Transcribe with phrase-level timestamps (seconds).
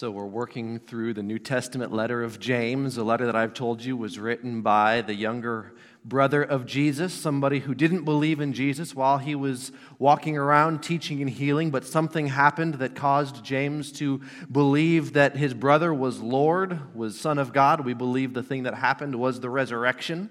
[0.00, 3.84] So, we're working through the New Testament letter of James, a letter that I've told
[3.84, 5.74] you was written by the younger
[6.06, 11.20] brother of Jesus, somebody who didn't believe in Jesus while he was walking around teaching
[11.20, 16.96] and healing, but something happened that caused James to believe that his brother was Lord,
[16.96, 17.84] was Son of God.
[17.84, 20.30] We believe the thing that happened was the resurrection.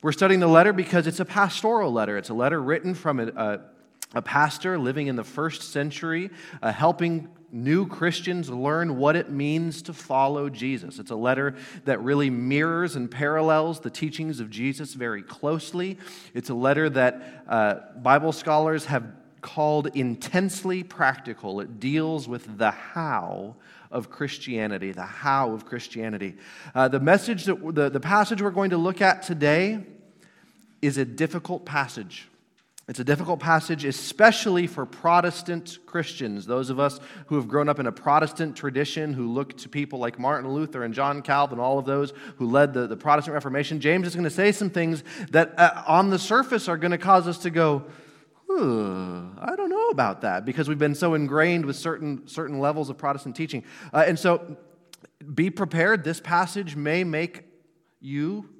[0.00, 3.26] We're studying the letter because it's a pastoral letter, it's a letter written from a,
[3.26, 3.60] a
[4.14, 9.82] a pastor living in the first century, uh, helping new Christians learn what it means
[9.82, 10.98] to follow Jesus.
[10.98, 11.54] It's a letter
[11.84, 15.98] that really mirrors and parallels the teachings of Jesus very closely.
[16.34, 19.04] It's a letter that uh, Bible scholars have
[19.42, 21.60] called intensely practical.
[21.60, 23.56] It deals with the how
[23.90, 26.36] of Christianity, the how of Christianity.
[26.74, 29.84] Uh, the message that the, the passage we're going to look at today
[30.80, 32.28] is a difficult passage.
[32.88, 37.78] It's a difficult passage, especially for Protestant Christians, those of us who have grown up
[37.78, 41.78] in a Protestant tradition, who look to people like Martin Luther and John Calvin, all
[41.78, 43.80] of those who led the, the Protestant Reformation.
[43.80, 46.98] James is going to say some things that uh, on the surface are going to
[46.98, 47.84] cause us to go,
[48.50, 52.98] I don't know about that, because we've been so ingrained with certain, certain levels of
[52.98, 53.62] Protestant teaching.
[53.94, 54.56] Uh, and so
[55.34, 56.02] be prepared.
[56.02, 57.44] This passage may make
[58.00, 58.50] you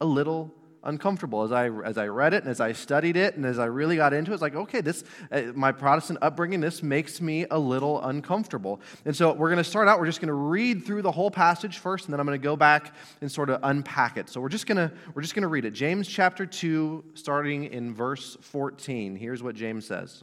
[0.00, 0.54] a little
[0.84, 3.66] uncomfortable as I, as I read it and as I studied it and as I
[3.66, 4.34] really got into it.
[4.34, 8.80] It's like, okay, this, uh, my Protestant upbringing, this makes me a little uncomfortable.
[9.04, 11.30] And so we're going to start out, we're just going to read through the whole
[11.30, 14.28] passage first, and then I'm going to go back and sort of unpack it.
[14.28, 15.72] So we're just going to, we're just going to read it.
[15.72, 19.16] James chapter 2, starting in verse 14.
[19.16, 20.22] Here's what James says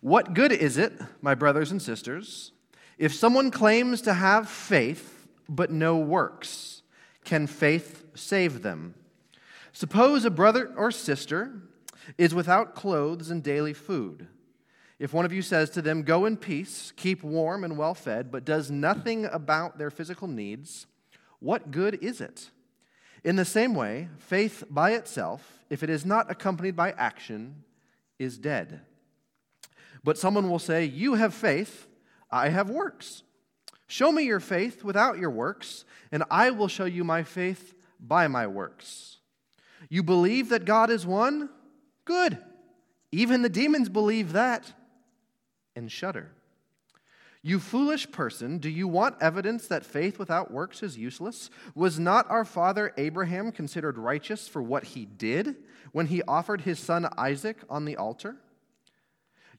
[0.00, 2.52] What good is it, my brothers and sisters,
[2.98, 6.82] if someone claims to have faith but no works?
[7.24, 8.94] Can faith save them?
[9.72, 11.62] Suppose a brother or sister
[12.16, 14.26] is without clothes and daily food.
[14.98, 18.30] If one of you says to them, Go in peace, keep warm and well fed,
[18.30, 20.86] but does nothing about their physical needs,
[21.40, 22.50] what good is it?
[23.24, 27.62] In the same way, faith by itself, if it is not accompanied by action,
[28.18, 28.80] is dead.
[30.02, 31.86] But someone will say, You have faith,
[32.30, 33.22] I have works.
[33.86, 38.28] Show me your faith without your works, and I will show you my faith by
[38.28, 39.18] my works.
[39.88, 41.48] You believe that God is one?
[42.04, 42.38] Good.
[43.12, 44.72] Even the demons believe that
[45.74, 46.32] and shudder.
[47.40, 51.50] You foolish person, do you want evidence that faith without works is useless?
[51.74, 55.56] Was not our father Abraham considered righteous for what he did
[55.92, 58.36] when he offered his son Isaac on the altar?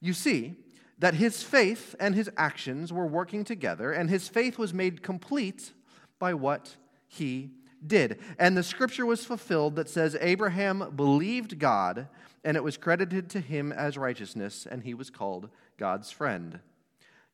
[0.01, 0.55] You see
[0.99, 5.71] that his faith and his actions were working together, and his faith was made complete
[6.19, 6.75] by what
[7.07, 7.51] he
[7.85, 8.19] did.
[8.37, 12.07] And the scripture was fulfilled that says, Abraham believed God,
[12.43, 16.59] and it was credited to him as righteousness, and he was called God's friend.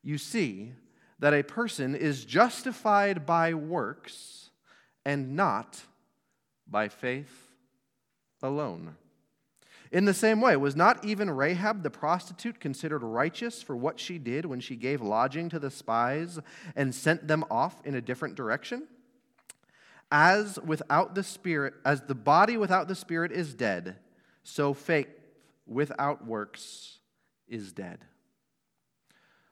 [0.02, 0.72] You see
[1.18, 4.50] that a person is justified by works
[5.04, 5.80] and not
[6.68, 7.52] by faith
[8.42, 8.96] alone.
[9.92, 14.18] In the same way, was not even Rahab the prostitute considered righteous for what she
[14.18, 16.40] did when she gave lodging to the spies
[16.74, 18.88] and sent them off in a different direction?
[20.10, 23.96] As without the spirit, as the body without the spirit is dead,
[24.44, 25.08] so faith
[25.66, 26.98] without works
[27.48, 27.98] is dead.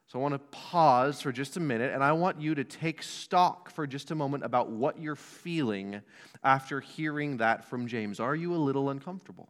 [0.07, 3.03] So I want to pause for just a minute and I want you to take
[3.03, 6.01] stock for just a moment about what you're feeling
[6.43, 8.19] after hearing that from James.
[8.19, 9.49] Are you a little uncomfortable?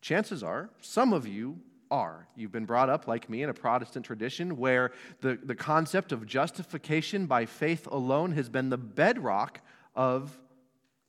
[0.00, 1.58] Chances are some of you
[1.90, 2.28] are.
[2.36, 6.26] You've been brought up, like me, in a Protestant tradition where the, the concept of
[6.26, 9.60] justification by faith alone has been the bedrock
[9.94, 10.38] of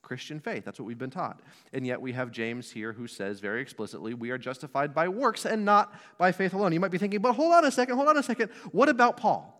[0.02, 0.64] Christian faith.
[0.64, 1.40] That's what we've been taught.
[1.72, 5.44] And yet we have James here who says very explicitly, we are justified by works
[5.44, 6.72] and not by faith alone.
[6.72, 8.50] You might be thinking, but hold on a second, hold on a second.
[8.72, 9.54] What about Paul?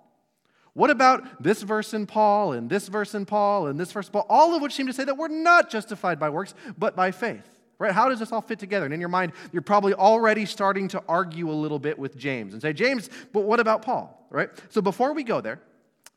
[0.72, 4.12] What about this verse in Paul and this verse in Paul and this verse in
[4.12, 4.26] Paul?
[4.28, 7.57] All of which seem to say that we're not justified by works, but by faith.
[7.78, 7.92] Right?
[7.92, 8.86] How does this all fit together?
[8.86, 12.52] And in your mind, you're probably already starting to argue a little bit with James
[12.52, 14.26] and say, James, but what about Paul?
[14.30, 14.50] Right?
[14.68, 15.60] So before we go there,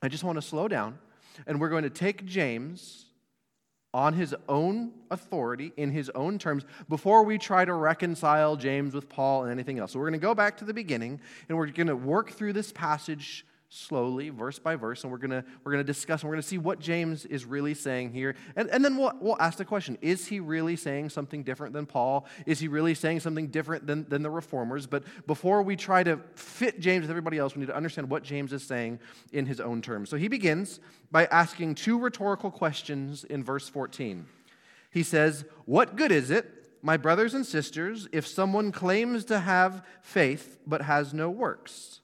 [0.01, 0.97] I just want to slow down
[1.45, 3.06] and we're going to take James
[3.94, 9.09] on his own authority, in his own terms, before we try to reconcile James with
[9.09, 9.91] Paul and anything else.
[9.91, 11.19] So we're going to go back to the beginning
[11.50, 15.45] and we're going to work through this passage slowly, verse by verse, and we're gonna
[15.63, 18.35] we're gonna discuss and we're to see what James is really saying here.
[18.57, 21.85] And, and then we'll, we'll ask the question is he really saying something different than
[21.85, 22.27] Paul?
[22.45, 24.88] Is he really saying something different than, than the reformers?
[24.88, 28.23] But before we try to fit James with everybody else, we need to understand what
[28.23, 29.00] James is saying
[29.31, 30.09] in his own terms.
[30.09, 34.25] So he begins by asking two rhetorical questions in verse 14.
[34.91, 36.45] He says, What good is it?
[36.81, 42.01] My brothers and sisters, if someone claims to have faith but has no works,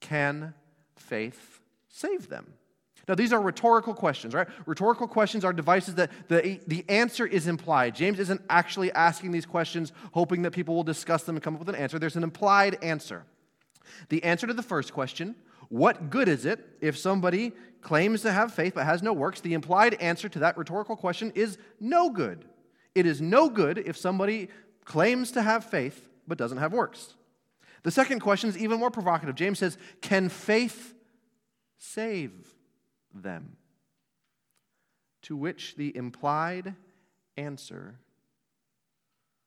[0.00, 0.54] can
[0.96, 2.54] faith save them?
[3.06, 4.48] Now, these are rhetorical questions, right?
[4.66, 7.94] Rhetorical questions are devices that the, the answer is implied.
[7.94, 11.60] James isn't actually asking these questions hoping that people will discuss them and come up
[11.60, 11.98] with an answer.
[11.98, 13.24] There's an implied answer.
[14.08, 15.34] The answer to the first question,
[15.68, 17.52] what good is it if somebody
[17.82, 19.40] claims to have faith but has no works?
[19.40, 22.46] The implied answer to that rhetorical question is no good.
[22.94, 24.48] It is no good if somebody
[24.84, 27.14] claims to have faith but doesn't have works.
[27.84, 29.36] The second question is even more provocative.
[29.36, 30.94] James says, Can faith
[31.78, 32.32] save
[33.14, 33.56] them?
[35.22, 36.74] To which the implied
[37.36, 38.00] answer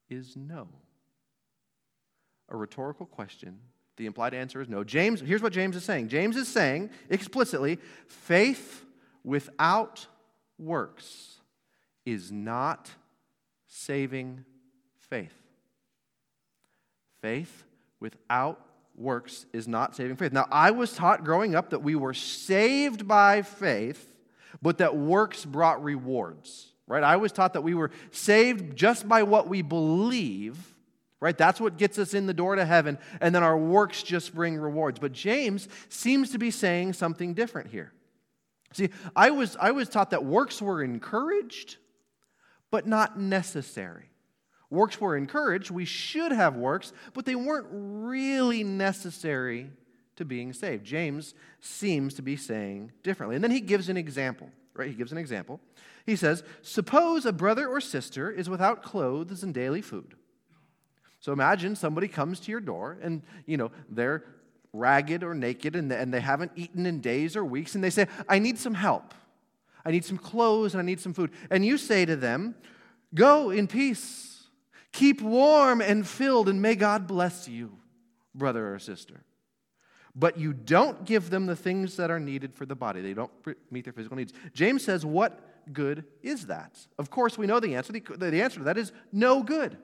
[0.10, 0.68] is no.
[2.50, 3.60] A rhetorical question.
[3.98, 4.84] The implied answer is no.
[4.84, 6.08] James, here's what James is saying.
[6.08, 8.86] James is saying explicitly faith
[9.24, 10.06] without
[10.60, 11.40] works
[12.06, 12.92] is not
[13.68, 14.46] saving
[15.00, 15.34] faith.
[17.22, 17.66] Faith
[18.00, 18.60] without
[18.96, 20.34] works is not saving faith.
[20.34, 24.14] Now, I was taught growing up that we were saved by faith,
[24.62, 27.04] but that works brought rewards, right?
[27.04, 30.58] I was taught that we were saved just by what we believe,
[31.20, 31.38] right?
[31.38, 34.58] That's what gets us in the door to heaven, and then our works just bring
[34.58, 35.00] rewards.
[35.00, 37.94] But James seems to be saying something different here.
[38.74, 41.78] See, I was, I was taught that works were encouraged,
[42.72, 44.10] but not necessary.
[44.70, 45.72] Works were encouraged.
[45.72, 49.70] We should have works, but they weren't really necessary
[50.18, 50.84] to being saved.
[50.84, 53.36] James seems to be saying differently.
[53.36, 54.90] And then he gives an example, right?
[54.90, 55.62] He gives an example.
[56.06, 60.16] He says, Suppose a brother or sister is without clothes and daily food.
[61.20, 64.24] So imagine somebody comes to your door and, you know, they're
[64.74, 68.08] ragged or naked and and they haven't eaten in days or weeks and they say,
[68.28, 69.14] I need some help.
[69.86, 71.32] I need some clothes and I need some food.
[71.50, 72.56] And you say to them,
[73.14, 74.37] Go in peace
[74.94, 77.78] Keep warm and filled, and may God bless you,
[78.34, 79.24] brother or sister.
[80.16, 83.02] But you don't give them the things that are needed for the body.
[83.02, 83.32] They don't
[83.70, 84.34] meet their physical needs.
[84.54, 85.40] James says, What
[85.72, 86.80] good is that?
[86.98, 87.94] Of course, we know the answer.
[87.94, 89.78] The answer to that is no good.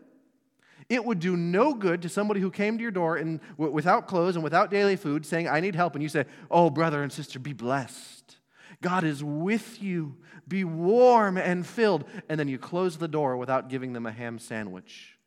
[0.89, 4.35] It would do no good to somebody who came to your door and without clothes
[4.35, 5.93] and without daily food saying, I need help.
[5.93, 8.37] And you say, Oh, brother and sister, be blessed.
[8.83, 10.17] God is with you.
[10.47, 12.03] Be warm and filled.
[12.29, 15.17] And then you close the door without giving them a ham sandwich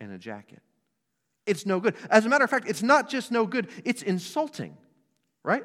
[0.00, 0.60] and a jacket.
[1.46, 1.94] It's no good.
[2.10, 4.76] As a matter of fact, it's not just no good, it's insulting,
[5.42, 5.62] right?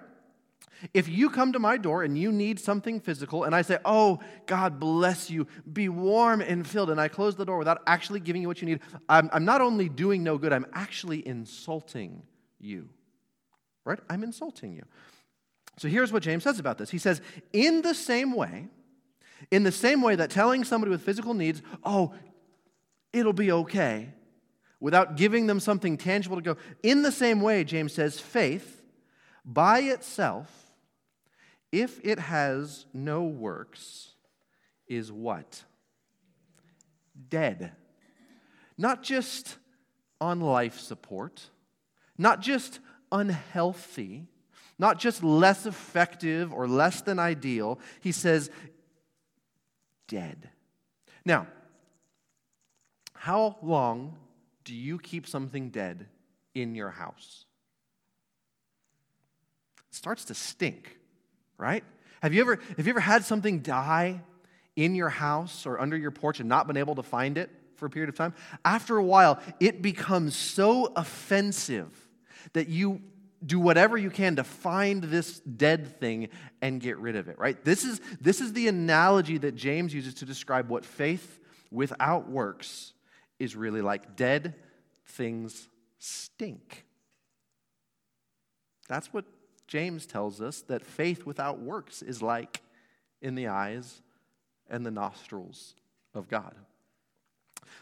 [0.94, 4.20] If you come to my door and you need something physical, and I say, Oh,
[4.46, 8.42] God bless you, be warm and filled, and I close the door without actually giving
[8.42, 8.80] you what you need,
[9.10, 12.24] I'm, I'm not only doing no good, I'm actually insulting
[12.60, 12.90] you.
[13.86, 14.00] Right?
[14.10, 14.84] I'm insulting you.
[15.78, 16.90] So here's what James says about this.
[16.90, 17.22] He says,
[17.52, 18.68] in the same way,
[19.52, 22.14] in the same way that telling somebody with physical needs, oh,
[23.12, 24.10] it'll be okay,
[24.80, 28.82] without giving them something tangible to go, in the same way, James says, faith
[29.46, 30.50] by itself,
[31.72, 34.12] if it has no works,
[34.88, 35.64] is what?
[37.30, 37.72] Dead.
[38.78, 39.58] Not just
[40.22, 41.50] on life support,
[42.18, 42.80] not just
[43.12, 44.28] unhealthy
[44.80, 47.80] not just less effective or less than ideal.
[48.02, 48.50] He says,
[50.08, 50.50] dead.
[51.26, 51.48] Now,
[53.14, 54.18] how long
[54.64, 56.08] do you keep something dead
[56.54, 57.46] in your house?
[59.90, 60.98] It starts to stink,
[61.58, 61.84] right?
[62.22, 64.22] Have you ever, have you ever had something die
[64.76, 67.86] in your house or under your porch and not been able to find it for
[67.86, 68.34] a period of time?
[68.66, 71.92] After a while, it becomes so offensive
[72.54, 73.02] that you
[73.46, 76.30] do whatever you can to find this dead thing
[76.62, 77.64] and get rid of it, right?
[77.64, 81.40] This is, this is the analogy that James uses to describe what faith
[81.72, 82.94] without works
[83.40, 84.16] is really like.
[84.16, 84.56] Dead
[85.06, 85.68] things
[86.00, 86.86] stink.
[88.88, 89.26] That's what
[89.68, 92.62] James tells us that faith without works is like
[93.22, 94.02] in the eyes
[94.70, 95.76] and the nostrils
[96.14, 96.54] of God.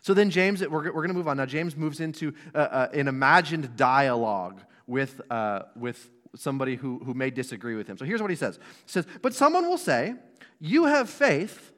[0.02, 1.38] So then, James, we're, we're going to move on.
[1.38, 4.62] Now, James moves into uh, uh, an imagined dialogue
[4.92, 7.98] with, uh, with somebody who, who may disagree with him.
[7.98, 10.16] So here's what he says He says, But someone will say,
[10.60, 11.72] You have faith,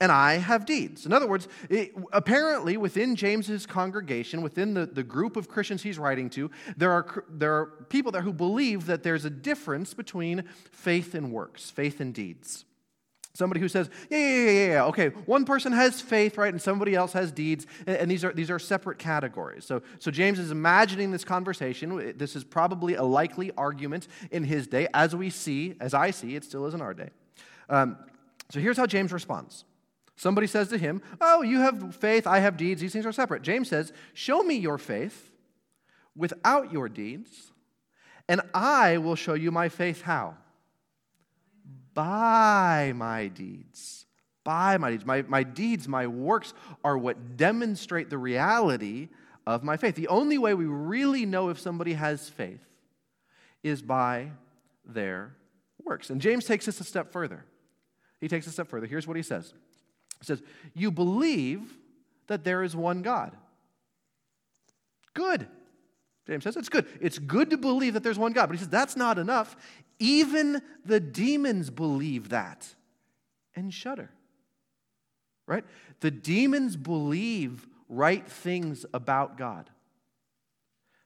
[0.00, 1.04] and I have deeds.
[1.04, 5.98] In other words, it, apparently within James's congregation, within the, the group of Christians he's
[5.98, 10.44] writing to, there are, there are people there who believe that there's a difference between
[10.70, 12.64] faith and works, faith and deeds.
[13.32, 16.96] Somebody who says, yeah, yeah, yeah, yeah, okay, one person has faith, right, and somebody
[16.96, 19.64] else has deeds, and, and, these, are, these are separate categories.
[19.64, 22.14] So, so James is imagining this conversation.
[22.16, 24.88] This is probably a likely argument in his day.
[24.94, 27.10] As we see, as I see, it still is in our day.
[27.68, 27.96] Um,
[28.50, 29.64] so here's how James responds.
[30.16, 33.42] Somebody says to him, Oh, you have faith, I have deeds, these things are separate.
[33.42, 35.30] James says, Show me your faith
[36.16, 37.52] without your deeds,
[38.28, 40.36] And I will show you my faith how?
[41.94, 44.06] By my deeds.
[44.44, 45.04] By my deeds.
[45.04, 46.54] My, my deeds, my works
[46.84, 49.08] are what demonstrate the reality
[49.46, 49.94] of my faith.
[49.94, 52.64] The only way we really know if somebody has faith
[53.62, 54.30] is by
[54.84, 55.34] their
[55.84, 56.10] works.
[56.10, 57.44] And James takes this a step further.
[58.20, 58.86] He takes a step further.
[58.86, 59.52] Here's what he says
[60.20, 60.42] He says,
[60.74, 61.76] You believe
[62.26, 63.36] that there is one God.
[65.14, 65.48] Good.
[66.26, 66.86] James says it's good.
[67.00, 68.46] It's good to believe that there's one God.
[68.46, 69.56] But he says that's not enough.
[70.00, 72.74] Even the demons believe that
[73.54, 74.10] and shudder.
[75.46, 75.64] Right?
[76.00, 79.68] The demons believe right things about God.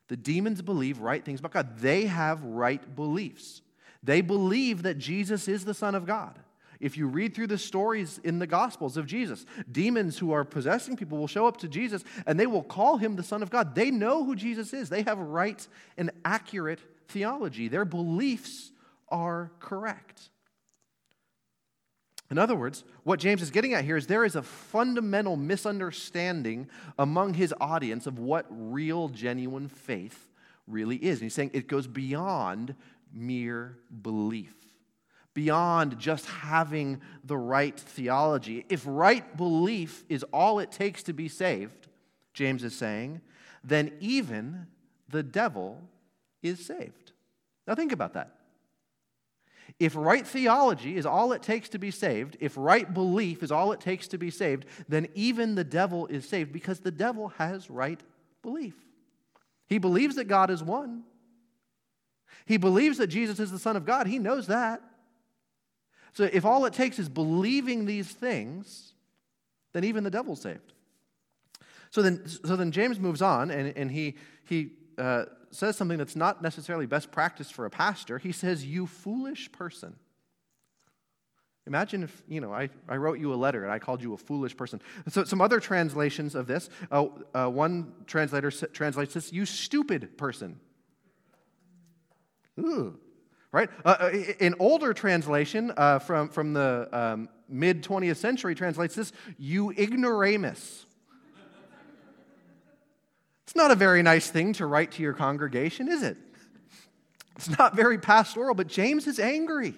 [0.09, 1.79] The demons believe right things about God.
[1.79, 3.63] They have right beliefs.
[4.03, 6.39] They believe that Jesus is the Son of God.
[6.79, 10.97] If you read through the stories in the Gospels of Jesus, demons who are possessing
[10.97, 13.75] people will show up to Jesus and they will call him the Son of God.
[13.75, 17.69] They know who Jesus is, they have right and accurate theology.
[17.69, 18.73] Their beliefs
[19.09, 20.31] are correct.
[22.31, 26.69] In other words, what James is getting at here is there is a fundamental misunderstanding
[26.99, 30.27] among his audience of what real, genuine faith
[30.67, 31.19] really is.
[31.19, 32.75] And he's saying it goes beyond
[33.13, 34.55] mere belief,
[35.35, 38.65] beyond just having the right theology.
[38.69, 41.89] If right belief is all it takes to be saved,
[42.33, 43.21] James is saying,
[43.63, 44.67] then even
[45.09, 45.81] the devil
[46.43, 47.13] is saved.
[47.67, 48.33] Now, think about that.
[49.79, 53.73] If right theology is all it takes to be saved, if right belief is all
[53.73, 57.71] it takes to be saved, then even the devil is saved because the devil has
[57.71, 58.01] right
[58.43, 58.75] belief.
[59.67, 61.03] He believes that God is one.
[62.47, 64.07] He believes that Jesus is the Son of God.
[64.07, 64.83] He knows that.
[66.13, 68.93] So if all it takes is believing these things,
[69.73, 70.73] then even the devil's saved.
[71.91, 76.17] So then, so then James moves on and, and he, he uh, says something that's
[76.17, 78.19] not necessarily best practice for a pastor.
[78.19, 79.97] He says, You foolish person.
[81.67, 84.19] Imagine if, you know, I, I wrote you a letter and I called you a
[84.19, 84.83] foolish person.
[85.09, 90.61] So, some other translations of this, uh, uh, one translator translates this, you stupid person.
[92.61, 92.99] Ooh,
[93.51, 93.71] right?
[93.85, 94.11] Uh, uh
[94.41, 100.85] an older translation uh, from, from the um, mid 20th century translates this, you ignoramus.
[103.55, 106.17] It's not a very nice thing to write to your congregation, is it?
[107.37, 109.75] It's not very pastoral, but James is angry.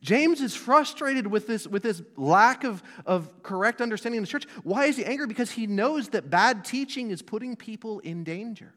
[0.00, 4.46] James is frustrated with this, with this lack of, of correct understanding in the church.
[4.62, 5.26] Why is he angry?
[5.26, 8.72] Because he knows that bad teaching is putting people in danger.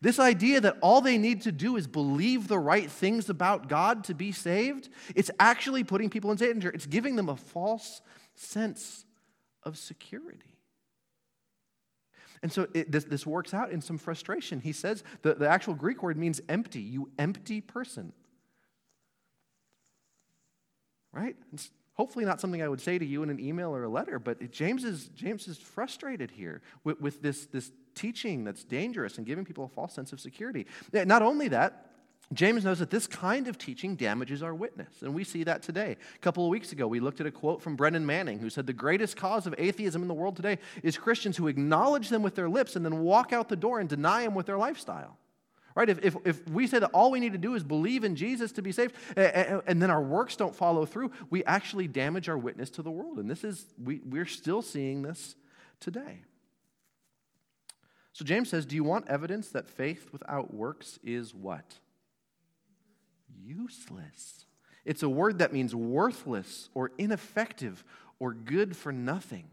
[0.00, 4.04] This idea that all they need to do is believe the right things about God
[4.04, 6.70] to be saved, it's actually putting people in danger.
[6.70, 8.00] It's giving them a false
[8.36, 9.04] sense
[9.62, 10.55] of security.
[12.46, 14.60] And so it, this, this works out in some frustration.
[14.60, 18.12] He says the, the actual Greek word means empty, you empty person.
[21.12, 21.34] Right?
[21.52, 24.20] It's hopefully not something I would say to you in an email or a letter,
[24.20, 29.26] but James is, James is frustrated here with, with this, this teaching that's dangerous and
[29.26, 30.68] giving people a false sense of security.
[30.92, 31.85] Not only that,
[32.32, 35.96] James knows that this kind of teaching damages our witness, and we see that today.
[36.14, 38.66] A couple of weeks ago, we looked at a quote from Brennan Manning, who said
[38.66, 42.34] the greatest cause of atheism in the world today is Christians who acknowledge them with
[42.34, 45.18] their lips and then walk out the door and deny them with their lifestyle.
[45.76, 45.88] Right?
[45.88, 48.50] If, if, if we say that all we need to do is believe in Jesus
[48.52, 52.70] to be saved, and then our works don't follow through, we actually damage our witness
[52.70, 53.18] to the world.
[53.18, 55.36] And this is, we, we're still seeing this
[55.78, 56.22] today.
[58.14, 61.78] So James says, Do you want evidence that faith without works is what?
[63.44, 64.46] Useless.
[64.84, 67.84] It's a word that means worthless or ineffective
[68.18, 69.48] or good for nothing.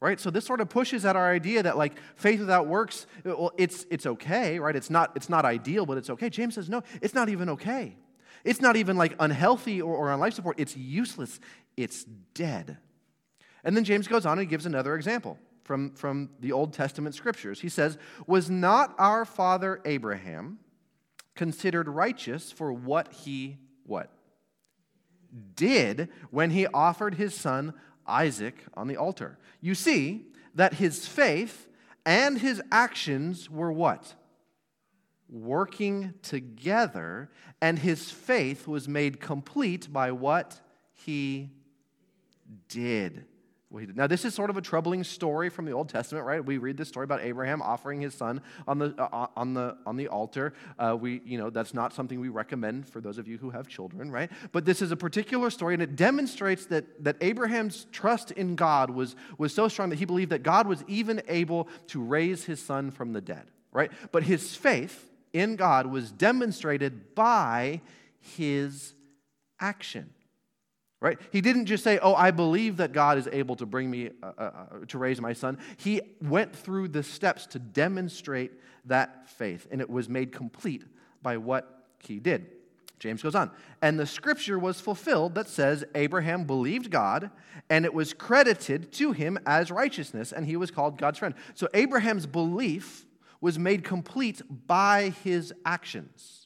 [0.00, 0.20] Right?
[0.20, 3.86] So this sort of pushes at our idea that like faith without works, well, it's,
[3.90, 4.76] it's okay, right?
[4.76, 6.28] It's not, it's not ideal, but it's okay.
[6.28, 7.96] James says, no, it's not even okay.
[8.44, 10.60] It's not even like unhealthy or, or on life support.
[10.60, 11.40] It's useless.
[11.76, 12.76] It's dead.
[13.64, 17.60] And then James goes on and gives another example from, from the Old Testament scriptures.
[17.60, 20.58] He says, Was not our father Abraham
[21.36, 24.10] considered righteous for what he what?
[25.54, 27.74] Did when he offered his son
[28.06, 29.38] Isaac on the altar.
[29.60, 31.68] You see that his faith
[32.04, 34.14] and his actions were what?
[35.28, 40.60] Working together, and his faith was made complete by what
[40.94, 41.50] he
[42.68, 43.24] did
[43.68, 43.96] what he did.
[43.96, 46.44] Now, this is sort of a troubling story from the Old Testament, right?
[46.44, 49.76] We read this story about Abraham offering his son on the, uh, uh, on the,
[49.84, 50.54] on the altar.
[50.78, 53.66] Uh, we, you know, that's not something we recommend for those of you who have
[53.66, 54.30] children, right?
[54.52, 58.90] But this is a particular story, and it demonstrates that, that Abraham's trust in God
[58.90, 62.62] was, was so strong that he believed that God was even able to raise his
[62.62, 63.90] son from the dead, right?
[64.12, 67.80] But his faith in God was demonstrated by
[68.20, 68.94] his
[69.58, 70.10] action.
[71.00, 71.18] Right?
[71.30, 74.32] He didn't just say, Oh, I believe that God is able to bring me, uh,
[74.38, 75.58] uh, uh, to raise my son.
[75.76, 78.52] He went through the steps to demonstrate
[78.86, 80.84] that faith, and it was made complete
[81.22, 82.46] by what he did.
[82.98, 83.50] James goes on,
[83.82, 87.30] and the scripture was fulfilled that says, Abraham believed God,
[87.68, 91.34] and it was credited to him as righteousness, and he was called God's friend.
[91.54, 93.04] So Abraham's belief
[93.40, 96.45] was made complete by his actions.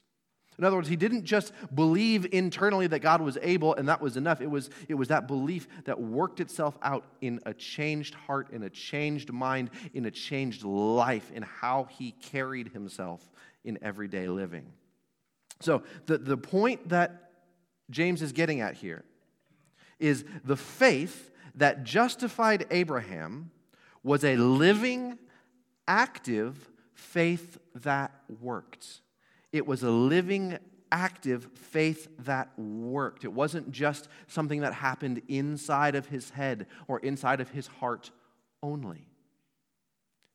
[0.61, 4.19] In other words, he didn't just believe internally that God was able and that was
[4.19, 4.43] enough.
[4.43, 8.63] It was, it was that belief that worked itself out in a changed heart, in
[8.65, 13.27] a changed mind, in a changed life, in how he carried himself
[13.65, 14.67] in everyday living.
[15.61, 17.31] So, the, the point that
[17.89, 19.03] James is getting at here
[19.99, 23.51] is the faith that justified Abraham
[24.03, 25.19] was a living,
[25.89, 28.13] active faith that
[28.43, 29.01] worked.
[29.53, 30.59] It was a living,
[30.93, 33.25] active faith that worked.
[33.25, 38.11] It wasn't just something that happened inside of his head or inside of his heart
[38.63, 39.09] only.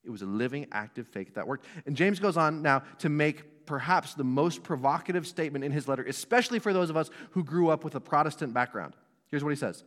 [0.04, 1.66] It was a living, active faith that worked.
[1.86, 6.04] And James goes on now to make perhaps the most provocative statement in his letter,
[6.04, 8.96] especially for those of us who grew up with a Protestant background.
[9.28, 9.84] Here's what he says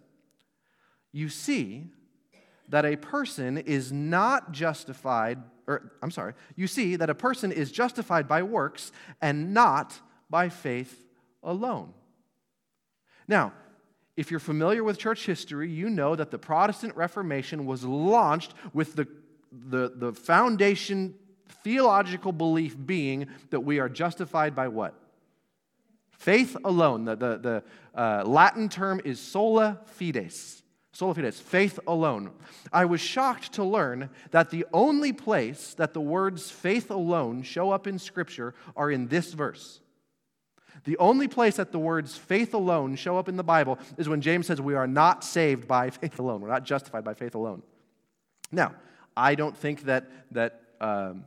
[1.13, 1.87] You see
[2.69, 5.39] that a person is not justified
[5.69, 10.49] or I'm sorry, you see that a person is justified by works and not by
[10.49, 11.05] faith
[11.43, 11.93] alone.
[13.29, 13.53] Now,
[14.17, 18.97] if you're familiar with church history, you know that the Protestant Reformation was launched with
[18.97, 19.07] the,
[19.53, 21.15] the, the foundation
[21.63, 24.95] theological belief being that we are justified by what?
[26.11, 27.05] Faith alone.
[27.05, 30.63] The, the, the uh, Latin term is sola fides.
[30.99, 32.33] Sola fides, faith alone.
[32.73, 37.71] I was shocked to learn that the only place that the words faith alone show
[37.71, 39.79] up in Scripture are in this verse.
[40.83, 44.21] The only place that the words faith alone show up in the Bible is when
[44.21, 46.41] James says we are not saved by faith alone.
[46.41, 47.63] We're not justified by faith alone.
[48.51, 48.75] Now,
[49.17, 51.27] I don't think that, that um,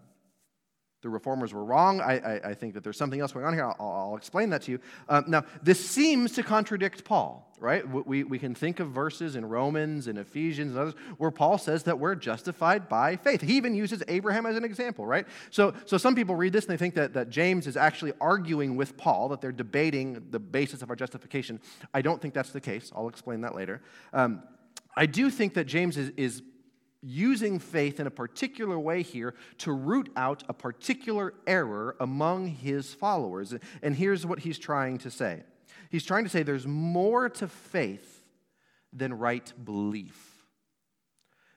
[1.02, 2.00] the reformers were wrong.
[2.00, 3.66] I, I, I, think that there's something else going on here.
[3.66, 4.80] I'll, I'll explain that to you.
[5.10, 7.88] Um, now, this seems to contradict Paul, right?
[7.88, 11.84] We, we can think of verses in Romans and Ephesians and others where Paul says
[11.84, 13.42] that we're justified by faith.
[13.42, 15.26] He even uses Abraham as an example, right?
[15.50, 18.76] So, so some people read this and they think that, that James is actually arguing
[18.76, 21.60] with Paul, that they're debating the basis of our justification.
[21.96, 22.92] I don't think that's the case.
[22.96, 23.82] I'll explain that later.
[24.14, 24.44] Um,
[24.96, 26.44] I do think that James is, is
[27.02, 32.94] using faith in a particular way here to root out a particular error among his
[32.94, 33.54] followers.
[33.82, 35.44] And here's what he's trying to say
[35.90, 38.24] He's trying to say there's more to faith
[38.94, 40.46] than right belief.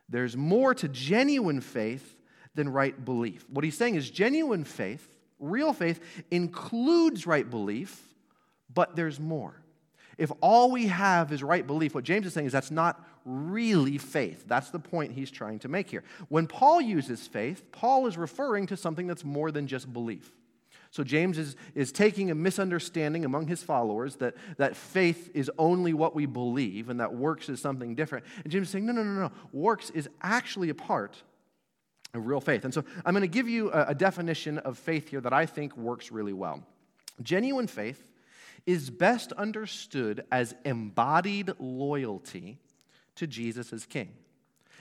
[0.08, 2.16] There's more to genuine faith
[2.54, 3.46] than right belief.
[3.48, 6.00] What he's saying is genuine faith, real faith,
[6.32, 8.02] includes right belief,
[8.72, 9.62] but there's more.
[10.18, 13.98] If all we have is right belief, what James is saying is that's not really
[13.98, 14.44] faith.
[14.46, 16.04] That's the point he's trying to make here.
[16.28, 20.30] When Paul uses faith, Paul is referring to something that's more than just belief.
[20.90, 25.92] So James is, is taking a misunderstanding among his followers that, that faith is only
[25.92, 28.24] what we believe and that works is something different.
[28.44, 29.32] And James is saying, no, no, no, no.
[29.52, 31.20] Works is actually a part
[32.14, 32.64] of real faith.
[32.64, 35.46] And so I'm going to give you a, a definition of faith here that I
[35.46, 36.62] think works really well.
[37.22, 38.12] Genuine faith
[38.64, 42.58] is best understood as embodied loyalty
[43.16, 44.10] to Jesus as king.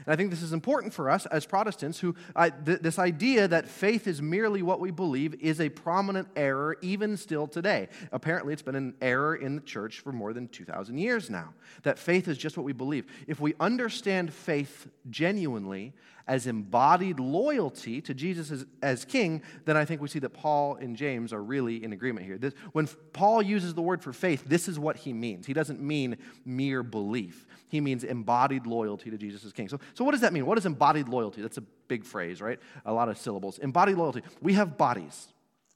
[0.06, 3.48] And I think this is important for us as Protestants who, uh, th- this idea
[3.48, 7.90] that faith is merely what we believe is a prominent error even still today.
[8.12, 12.00] Apparently, it's been an error in the church for more than 2,000 years now, that
[12.00, 13.06] faith is just what we believe.
[13.28, 15.94] If we understand faith genuinely
[16.28, 20.76] as embodied loyalty to Jesus as, as, king, then I think we see that Paul
[20.76, 22.38] and James are really in agreement here.
[22.38, 25.46] This, when Paul uses the word for faith, this is what he means.
[25.46, 29.68] He doesn't mean mere belief, he means embodied loyalty to Jesus as king.
[29.68, 30.46] So, so what does that mean?
[30.46, 31.42] What is embodied loyalty?
[31.42, 32.60] That's a big phrase, right?
[32.86, 33.60] A lot of syllables.
[33.60, 34.22] Embodied loyalty.
[34.42, 35.28] We have bodies.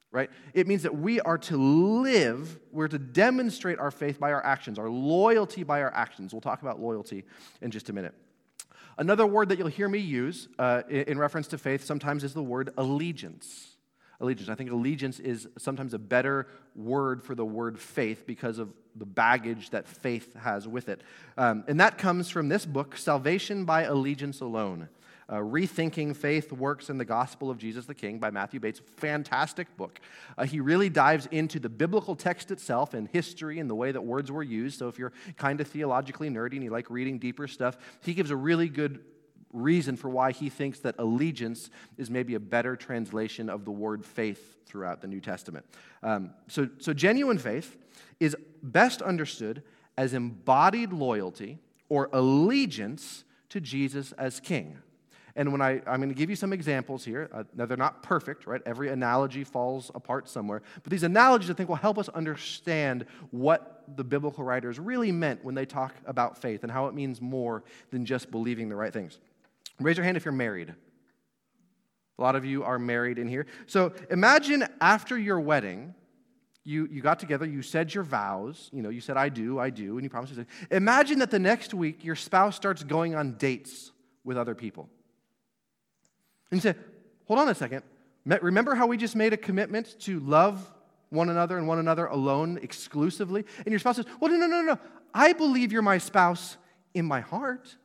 [0.10, 0.30] Right?
[0.54, 4.80] It means that we are to live, we're to demonstrate our faith by our actions,
[4.80, 6.34] our loyalty by our actions.
[6.34, 7.26] We'll talk about loyalty
[7.62, 8.16] in just a minute.
[8.98, 12.44] Another word that you'll hear me use uh, in reference to faith sometimes is the
[12.44, 13.76] word allegiance.
[14.20, 14.50] Allegiance.
[14.50, 19.06] I think allegiance is sometimes a better word for the word faith because of the
[19.06, 21.02] baggage that faith has with it.
[21.38, 24.90] Um, and that comes from this book, Salvation by Allegiance Alone
[25.30, 28.82] uh, Rethinking Faith, Works, and the Gospel of Jesus the King by Matthew Bates.
[28.98, 30.00] Fantastic book.
[30.38, 34.02] Uh, he really dives into the biblical text itself and history and the way that
[34.02, 34.80] words were used.
[34.80, 38.32] So if you're kind of theologically nerdy and you like reading deeper stuff, he gives
[38.32, 39.04] a really good
[39.54, 44.06] reason for why he thinks that allegiance is maybe a better translation of the word
[44.06, 45.66] faith throughout the New Testament.
[46.04, 47.78] Um, so, so, genuine faith
[48.20, 49.64] is best understood
[49.98, 51.60] as embodied loyalty
[51.90, 54.80] or allegiance to Jesus as king.
[55.38, 57.30] And when I, I'm going to give you some examples here.
[57.32, 58.60] Uh, now, they're not perfect, right?
[58.66, 60.64] Every analogy falls apart somewhere.
[60.82, 65.46] But these analogies, I think, will help us understand what the biblical writers really meant
[65.46, 68.92] when they talk about faith and how it means more than just believing the right
[68.92, 69.20] things.
[69.80, 70.74] Raise your hand if you're married.
[72.18, 73.46] A lot of you are married in here.
[73.68, 75.94] So imagine after your wedding,
[76.64, 79.70] you, you got together, you said your vows, you know, you said, I do, I
[79.70, 80.34] do, and you promised.
[80.72, 83.92] Imagine that the next week your spouse starts going on dates
[84.24, 84.90] with other people.
[86.52, 86.78] And you say,
[87.26, 87.84] hold on a second.
[88.26, 90.74] Remember how we just made a commitment to love
[91.10, 93.46] one another and one another alone exclusively?
[93.60, 94.80] And your spouse says, well, no, no, no, no.
[95.14, 96.58] I believe you're my spouse
[96.94, 97.76] in my heart.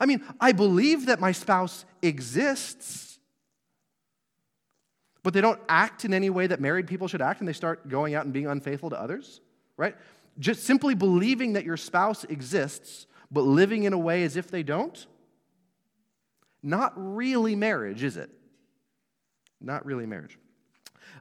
[0.00, 3.18] I mean, I believe that my spouse exists,
[5.24, 7.88] but they don't act in any way that married people should act and they start
[7.88, 9.40] going out and being unfaithful to others,
[9.76, 9.96] right?
[10.38, 14.62] Just simply believing that your spouse exists, but living in a way as if they
[14.62, 15.06] don't
[16.62, 18.30] not really marriage, is it?
[19.60, 20.38] Not really marriage.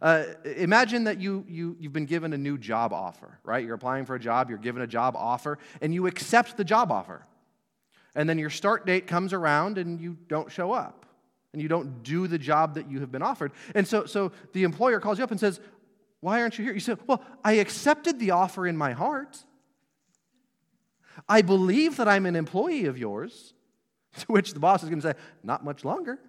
[0.01, 3.65] Uh, imagine that you, you, you've been given a new job offer, right?
[3.65, 6.91] You're applying for a job, you're given a job offer, and you accept the job
[6.91, 7.25] offer.
[8.15, 11.05] And then your start date comes around and you don't show up.
[11.53, 13.51] And you don't do the job that you have been offered.
[13.73, 15.59] And so, so the employer calls you up and says,
[16.19, 16.73] Why aren't you here?
[16.73, 19.37] You say, Well, I accepted the offer in my heart.
[21.27, 23.53] I believe that I'm an employee of yours.
[24.21, 26.19] To which the boss is going to say, Not much longer.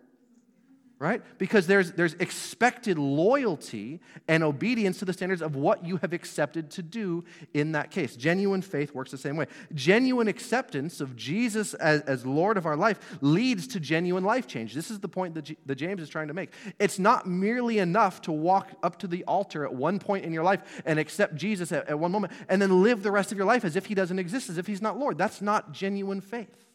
[1.01, 1.23] Right?
[1.39, 6.73] Because there's, there's expected loyalty and obedience to the standards of what you have accepted
[6.73, 7.25] to do
[7.55, 8.17] in that case.
[8.17, 9.47] Genuine faith works the same way.
[9.73, 14.75] Genuine acceptance of Jesus as, as Lord of our life leads to genuine life change.
[14.75, 16.53] This is the point that, G, that James is trying to make.
[16.81, 20.43] It's not merely enough to walk up to the altar at one point in your
[20.43, 23.47] life and accept Jesus at, at one moment and then live the rest of your
[23.47, 25.17] life as if he doesn't exist, as if he's not Lord.
[25.17, 26.68] That's not genuine faith.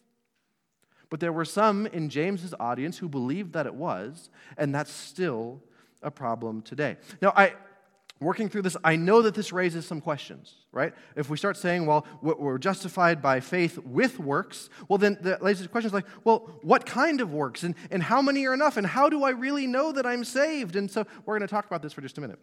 [1.13, 5.61] But there were some in James's audience who believed that it was, and that's still
[6.01, 6.97] a problem today.
[7.21, 7.53] Now, I,
[8.19, 10.91] working through this, I know that this raises some questions, right?
[11.15, 15.67] If we start saying, well, we're justified by faith with works, well, then that raises
[15.67, 17.61] questions like, well, what kind of works?
[17.61, 18.77] And, and how many are enough?
[18.77, 20.75] And how do I really know that I'm saved?
[20.75, 22.39] And so we're going to talk about this for just a minute.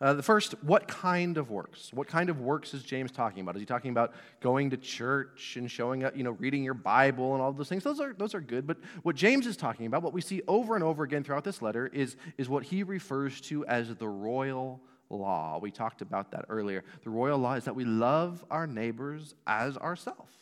[0.00, 1.92] Uh, the first, what kind of works?
[1.92, 3.56] What kind of works is James talking about?
[3.56, 7.32] Is he talking about going to church and showing up, you know, reading your Bible
[7.34, 7.82] and all those things?
[7.82, 8.64] Those are, those are good.
[8.64, 11.60] But what James is talking about, what we see over and over again throughout this
[11.62, 14.80] letter, is, is what he refers to as the royal
[15.10, 15.58] law.
[15.60, 16.84] We talked about that earlier.
[17.02, 20.32] The royal law is that we love our neighbors as ourselves.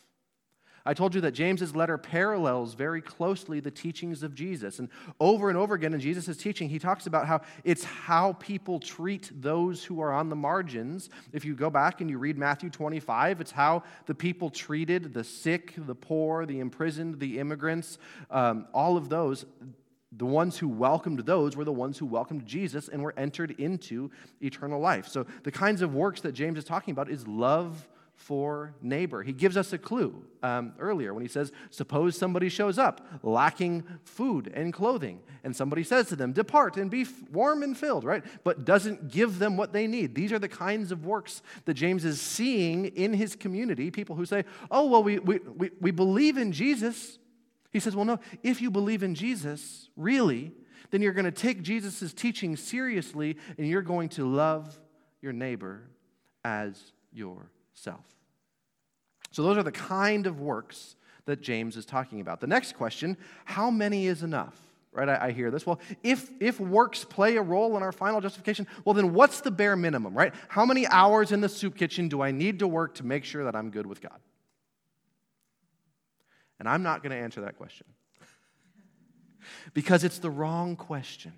[0.87, 4.79] I told you that James's letter parallels very closely the teachings of Jesus.
[4.79, 4.87] And
[5.19, 9.29] over and over again in Jesus' teaching, he talks about how it's how people treat
[9.41, 11.09] those who are on the margins.
[11.33, 15.25] If you go back and you read Matthew 25, it's how the people treated the
[15.25, 17.97] sick, the poor, the imprisoned, the immigrants,
[18.31, 19.45] um, all of those
[20.13, 24.09] the ones who welcomed those were the ones who welcomed Jesus and were entered into
[24.41, 25.05] eternal life.
[25.05, 29.21] So, the kinds of works that James is talking about is love for neighbor.
[29.21, 33.83] He gives us a clue um, earlier when he says, Suppose somebody shows up lacking
[34.03, 38.25] food and clothing, and somebody says to them, Depart and be warm and filled, right?
[38.43, 40.15] But doesn't give them what they need.
[40.15, 43.91] These are the kinds of works that James is seeing in his community.
[43.91, 47.19] People who say, Oh, well, we, we, we, we believe in Jesus.
[47.71, 50.51] He says, Well, no, if you believe in Jesus, really,
[50.89, 54.77] then you're going to take Jesus' teaching seriously and you're going to love
[55.21, 55.83] your neighbor
[56.43, 58.05] as your self.
[59.31, 62.39] So, those are the kind of works that James is talking about.
[62.39, 64.55] The next question how many is enough?
[64.93, 65.63] Right, I, I, hear this.
[65.63, 69.51] Well, if, if works play a role in our final justification, well, then what's the
[69.51, 70.33] bare minimum, right?
[70.47, 73.43] How many hours in the soup kitchen do I need to work to make sure
[73.43, 74.19] that I'm good with God?
[76.59, 77.85] And I'm not going to answer that question
[79.75, 81.33] because it's the wrong question.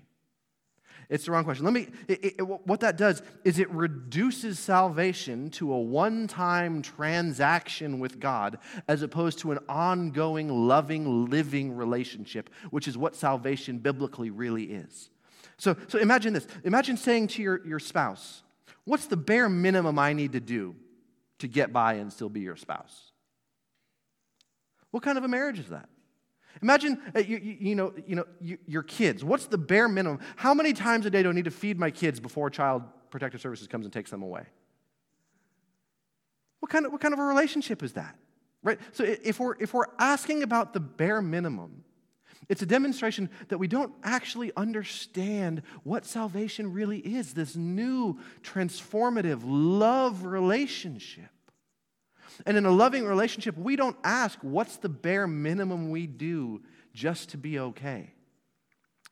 [1.10, 1.65] It's the wrong question.
[1.65, 6.84] Let me, it, it, what that does is it reduces salvation to a one time
[6.84, 13.80] transaction with God as opposed to an ongoing, loving, living relationship, which is what salvation
[13.80, 15.10] biblically really is.
[15.58, 16.48] So, so imagine this.
[16.63, 18.43] Imagine saying to your, your spouse,
[18.89, 20.76] What's the bare minimum I need to do
[21.38, 23.12] to get by and still be your spouse?
[24.89, 25.89] What kind of a marriage is that?
[26.62, 29.24] Imagine, uh, you, you, know, you know you, your kids.
[29.24, 30.19] What's the bare minimum?
[30.36, 33.41] How many times a day do I need to feed my kids before Child Protective
[33.41, 34.43] Services comes and takes them away?
[36.60, 38.15] What kind of, what kind of a relationship is that?
[38.62, 38.80] Right?
[38.91, 41.84] So if we're, if we're asking about the bare minimum,
[42.50, 49.41] it's a demonstration that we don't actually understand what salvation really is this new, transformative
[49.45, 51.30] love relationship.
[52.45, 56.62] And in a loving relationship, we don't ask what's the bare minimum we do
[56.93, 58.13] just to be okay.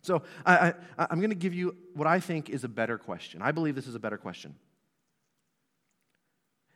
[0.01, 3.41] So I, I'm going to give you what I think is a better question.
[3.41, 4.55] I believe this is a better question.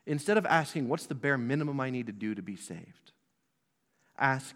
[0.06, 3.12] Instead of asking, what's the bare minimum I need to do to be saved?
[4.18, 4.56] Ask,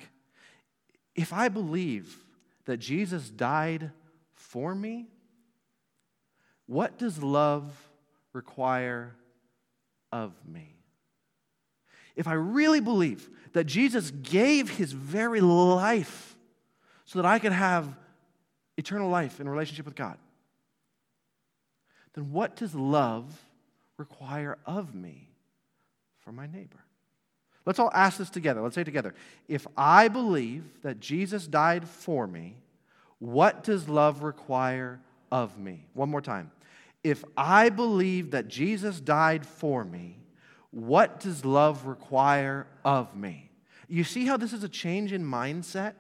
[1.16, 2.18] if I believe
[2.66, 3.92] that Jesus died
[4.34, 5.08] for me,
[6.66, 7.72] what does love
[8.34, 9.16] require
[10.12, 10.75] of me?
[12.16, 16.36] If I really believe that Jesus gave his very life
[17.06, 17.96] so that I could have
[18.78, 20.18] eternal life in relationship with God,
[22.14, 23.26] then what does love
[23.98, 25.30] require of me
[26.20, 26.84] for my neighbor?
[27.66, 28.62] Let's all ask this together.
[28.62, 29.16] Let's say together.
[29.48, 32.56] If I believe that Jesus died for me,
[33.20, 35.00] what does love require
[35.32, 35.86] of me?
[35.94, 36.52] One more time.
[37.04, 40.18] If I believe that Jesus died for me,
[40.76, 43.50] what does love require of me?
[43.88, 45.94] You see how this is a change in mindset?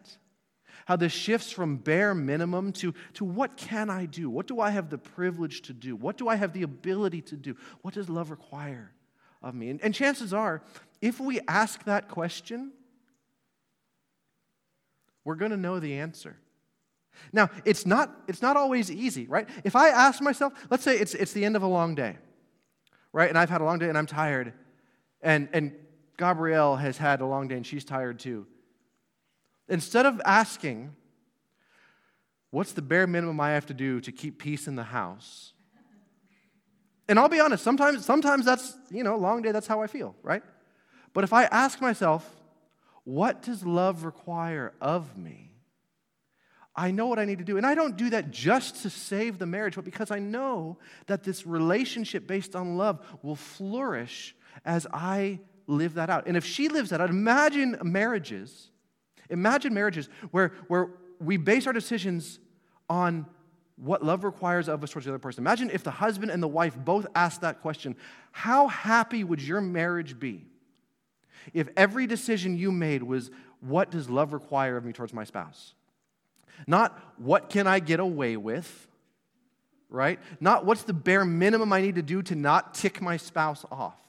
[0.85, 4.29] How this shifts from bare minimum to, to what can I do?
[4.29, 5.95] What do I have the privilege to do?
[5.95, 7.55] What do I have the ability to do?
[7.83, 8.91] What does love require
[9.41, 9.69] of me?
[9.69, 10.61] And, and chances are,
[11.01, 12.73] if we ask that question,
[15.23, 16.35] we're going to know the answer.
[17.31, 19.47] Now, it's not, it's not always easy, right?
[19.63, 22.17] If I ask myself, let's say it's, it's the end of a long day,
[23.13, 23.29] right?
[23.29, 24.51] And I've had a long day and I'm tired,
[25.25, 25.73] and, and
[26.17, 28.45] Gabrielle has had a long day and she's tired too.
[29.67, 30.95] Instead of asking,
[32.51, 35.53] what's the bare minimum I have to do to keep peace in the house?
[37.09, 40.15] And I'll be honest, sometimes, sometimes that's, you know, long day, that's how I feel,
[40.21, 40.43] right?
[41.13, 42.27] But if I ask myself,
[43.03, 45.51] what does love require of me?
[46.75, 47.57] I know what I need to do.
[47.57, 51.23] And I don't do that just to save the marriage, but because I know that
[51.23, 56.27] this relationship based on love will flourish as I live that out.
[56.27, 58.69] And if she lives that out, imagine marriages,
[59.29, 60.89] imagine marriages where, where
[61.19, 62.39] we base our decisions
[62.89, 63.25] on
[63.77, 65.43] what love requires of us towards the other person.
[65.43, 67.95] Imagine if the husband and the wife both asked that question
[68.31, 70.45] How happy would your marriage be
[71.53, 75.73] if every decision you made was, what does love require of me towards my spouse?
[76.67, 78.87] Not, what can I get away with?
[79.89, 80.19] Right?
[80.39, 83.99] Not, what's the bare minimum I need to do to not tick my spouse off?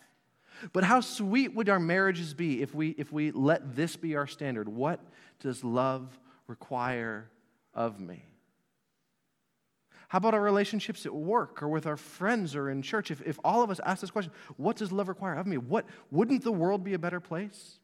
[0.72, 4.26] But how sweet would our marriages be if we, if we let this be our
[4.26, 4.68] standard?
[4.68, 5.00] What
[5.40, 7.30] does love require
[7.74, 8.24] of me?
[10.08, 13.10] How about our relationships at work or with our friends or in church?
[13.10, 15.58] If, if all of us ask this question, what does love require of me?
[15.58, 17.78] What, wouldn't the world be a better place?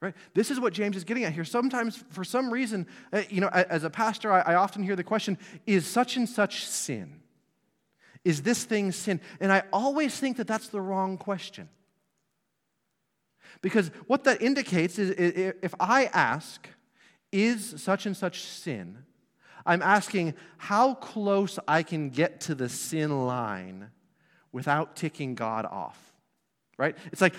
[0.00, 0.14] Right?
[0.34, 1.44] This is what James is getting at here.
[1.44, 5.04] Sometimes, for some reason, uh, you know, as a pastor, I, I often hear the
[5.04, 7.20] question, is such and such sin?
[8.24, 9.20] Is this thing sin?
[9.40, 11.68] And I always think that that's the wrong question.
[13.62, 15.10] Because what that indicates is
[15.62, 16.68] if I ask,
[17.32, 18.98] is such and such sin?
[19.64, 23.90] I'm asking how close I can get to the sin line
[24.52, 26.00] without ticking God off.
[26.78, 26.94] Right?
[27.10, 27.34] It's like,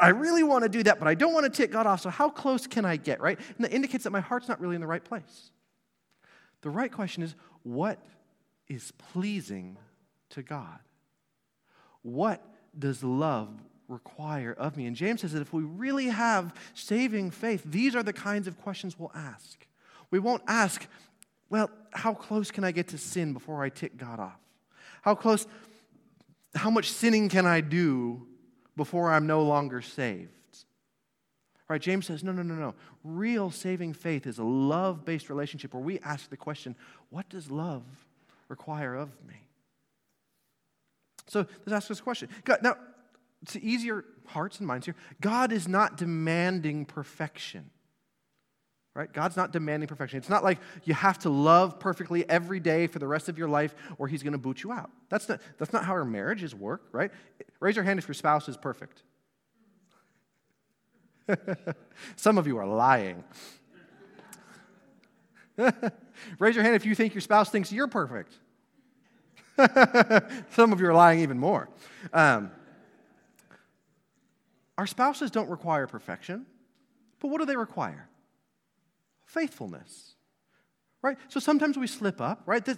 [0.00, 2.10] I really want to do that, but I don't want to tick God off, so
[2.10, 3.38] how close can I get, right?
[3.56, 5.52] And that indicates that my heart's not really in the right place.
[6.62, 8.04] The right question is, what
[8.66, 9.78] is pleasing
[10.30, 10.80] to God?
[12.02, 12.44] What
[12.76, 13.50] does love
[13.92, 14.86] require of me?
[14.86, 18.60] And James says that if we really have saving faith, these are the kinds of
[18.60, 19.66] questions we'll ask.
[20.10, 20.86] We won't ask,
[21.50, 24.40] well, how close can I get to sin before I tick God off?
[25.02, 25.46] How close,
[26.54, 28.26] how much sinning can I do
[28.76, 30.30] before I'm no longer saved?
[31.68, 31.80] Right?
[31.80, 32.74] James says, no, no, no, no.
[33.02, 36.76] Real saving faith is a love based relationship where we ask the question,
[37.08, 37.84] what does love
[38.48, 39.36] require of me?
[41.28, 42.28] So let's ask this question.
[42.44, 42.76] God, now,
[43.48, 47.70] to ease your hearts and minds here, God is not demanding perfection
[48.94, 49.12] right?
[49.12, 50.18] God's not demanding perfection.
[50.18, 53.48] It's not like you have to love perfectly every day for the rest of your
[53.48, 54.90] life or he's going to boot you out.
[55.08, 57.10] That's not, that's not how our marriages work, right?
[57.60, 59.02] Raise your hand if your spouse is perfect.
[62.16, 63.24] Some of you are lying.
[66.38, 68.34] Raise your hand if you think your spouse thinks you're perfect.
[70.50, 71.68] Some of you are lying even more.
[72.12, 72.50] Um,
[74.82, 76.44] our spouses don't require perfection,
[77.20, 78.08] but what do they require?
[79.32, 80.14] faithfulness.
[81.00, 81.16] Right?
[81.28, 82.64] So sometimes we slip up, right?
[82.64, 82.76] This,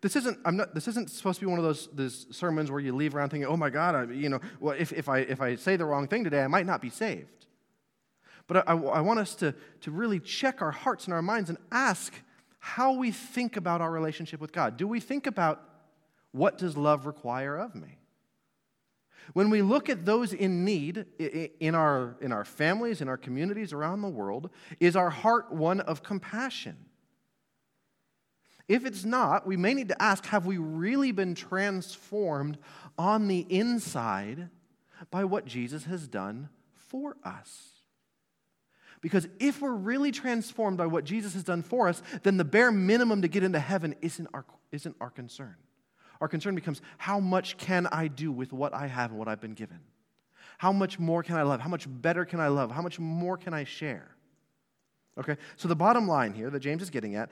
[0.00, 2.80] this, isn't, I'm not, this isn't supposed to be one of those, those sermons where
[2.80, 5.42] you leave around thinking, oh my God, I, you know, well, if, if, I, if
[5.42, 7.46] I say the wrong thing today, I might not be saved.
[8.46, 11.58] But I, I, want us to, to really check our hearts and our minds and
[11.70, 12.14] ask
[12.58, 14.76] how we think about our relationship with God.
[14.78, 15.62] Do we think about
[16.32, 17.98] what does love require of me?
[19.32, 23.72] When we look at those in need in our, in our families, in our communities
[23.72, 26.76] around the world, is our heart one of compassion?
[28.68, 32.58] If it's not, we may need to ask have we really been transformed
[32.98, 34.48] on the inside
[35.10, 36.48] by what Jesus has done
[36.88, 37.68] for us?
[39.00, 42.70] Because if we're really transformed by what Jesus has done for us, then the bare
[42.70, 45.56] minimum to get into heaven isn't our, isn't our concern.
[46.22, 49.40] Our concern becomes how much can I do with what I have and what I've
[49.40, 49.80] been given?
[50.56, 51.60] How much more can I love?
[51.60, 52.70] How much better can I love?
[52.70, 54.14] How much more can I share?
[55.18, 57.30] Okay, so the bottom line here that James is getting at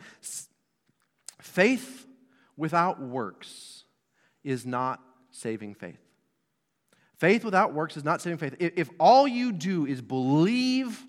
[1.40, 2.04] faith
[2.56, 3.84] without works
[4.42, 5.00] is not
[5.30, 6.00] saving faith.
[7.16, 8.56] Faith without works is not saving faith.
[8.58, 11.06] If all you do is believe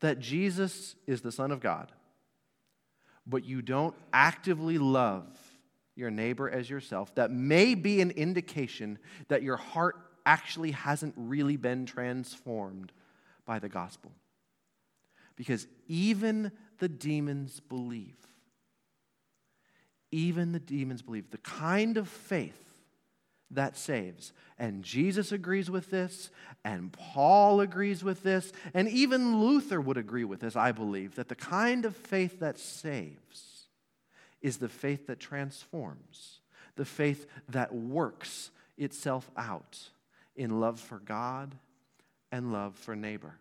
[0.00, 1.92] that Jesus is the Son of God,
[3.24, 5.26] but you don't actively love
[5.98, 11.56] your neighbor as yourself, that may be an indication that your heart actually hasn't really
[11.56, 12.92] been transformed
[13.44, 14.12] by the gospel.
[15.36, 18.16] Because even the demons believe.
[20.10, 21.30] Even the demons believe.
[21.30, 22.64] The kind of faith
[23.50, 24.32] that saves.
[24.58, 26.30] And Jesus agrees with this,
[26.64, 31.28] and Paul agrees with this, and even Luther would agree with this, I believe, that
[31.28, 33.47] the kind of faith that saves
[34.42, 36.40] is the faith that transforms,
[36.76, 39.78] the faith that works itself out
[40.36, 41.56] in love for God
[42.30, 43.34] and love for neighbor.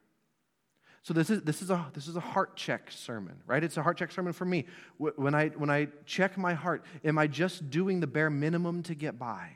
[1.03, 3.63] So this is, this is, a, this is a heart check sermon, right?
[3.63, 4.65] It's a heart check sermon for me.
[4.97, 8.95] When I, when I check my heart, am I just doing the bare minimum to
[8.95, 9.51] get by?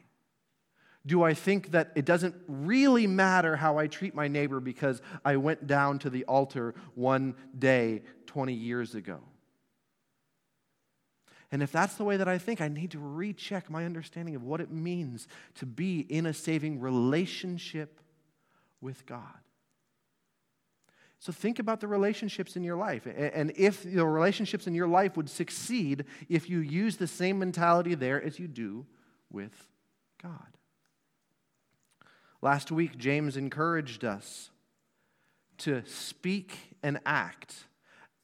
[1.06, 5.38] Do I think that it doesn't really matter how I treat my neighbor because I
[5.38, 9.20] went down to the altar one day 20 years ago?
[11.52, 14.44] And if that's the way that I think, I need to recheck my understanding of
[14.44, 18.00] what it means to be in a saving relationship
[18.80, 19.22] with God.
[21.20, 23.06] So think about the relationships in your life.
[23.06, 27.96] And if the relationships in your life would succeed if you use the same mentality
[27.96, 28.88] there as you do
[29.30, 29.68] with
[30.24, 30.58] God.
[32.42, 34.50] Last week, James encouraged us
[35.60, 37.66] to speak and act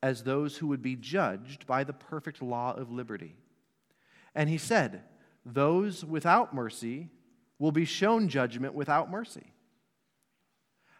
[0.01, 3.36] as those who would be judged by the perfect law of liberty.
[4.36, 5.03] And he said,
[5.45, 7.10] Those without mercy
[7.60, 9.53] will be shown judgment without mercy.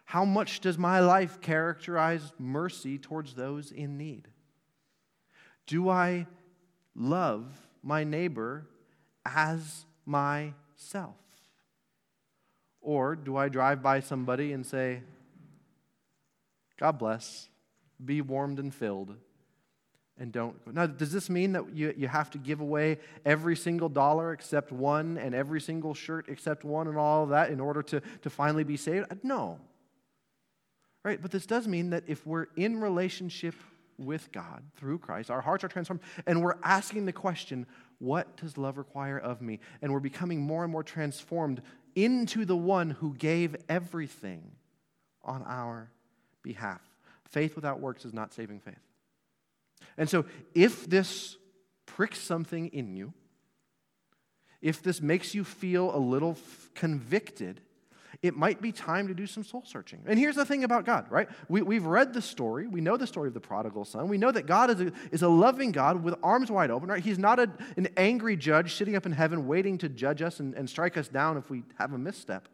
[0.04, 4.26] How much does my life characterize mercy towards those in need?
[5.66, 6.26] Do I
[6.96, 7.44] love
[7.82, 8.66] my neighbor
[9.26, 11.16] as myself?
[12.80, 15.02] Or do I drive by somebody and say,
[16.78, 17.50] God bless,
[18.04, 19.16] be warmed and filled
[20.18, 20.70] and don't go.
[20.72, 24.72] Now, does this mean that you, you have to give away every single dollar except
[24.72, 28.30] one and every single shirt except one and all of that in order to, to
[28.30, 29.06] finally be saved?
[29.10, 29.58] Uh, no.
[31.04, 31.20] Right?
[31.20, 33.54] But this does mean that if we're in relationship
[33.96, 37.66] with God through Christ, our hearts are transformed, and we're asking the question,
[37.98, 39.60] what does love require of me?
[39.82, 41.62] And we're becoming more and more transformed
[41.94, 44.52] into the one who gave everything
[45.24, 45.90] on our
[46.42, 46.80] behalf.
[47.28, 48.74] Faith without works is not saving faith.
[49.96, 51.36] And so, if this
[51.86, 53.12] pricks something in you,
[54.60, 57.60] if this makes you feel a little f- convicted,
[58.22, 60.02] it might be time to do some soul searching.
[60.06, 61.28] And here's the thing about God, right?
[61.48, 62.66] We, we've read the story.
[62.66, 64.08] We know the story of the prodigal son.
[64.08, 67.02] We know that God is a, is a loving God with arms wide open, right?
[67.02, 70.54] He's not a, an angry judge sitting up in heaven waiting to judge us and,
[70.54, 72.48] and strike us down if we have a misstep.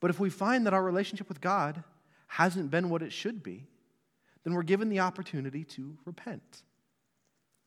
[0.00, 1.84] But if we find that our relationship with God
[2.30, 3.66] hasn't been what it should be,
[4.44, 6.62] then we're given the opportunity to repent.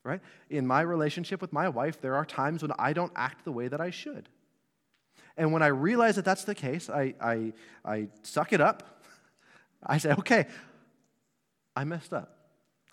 [0.06, 0.22] Right?
[0.50, 3.68] In my relationship with my wife, there are times when I don't act the way
[3.68, 4.30] that I should.
[5.36, 9.04] And when I realize that that's the case, I, I, I suck it up.
[9.86, 10.46] I say, okay,
[11.76, 12.34] I messed up.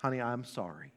[0.01, 0.91] Honey, I'm sorry.